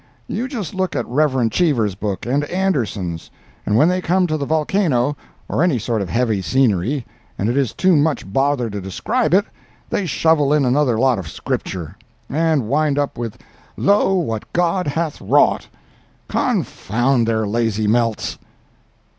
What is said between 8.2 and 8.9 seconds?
bother to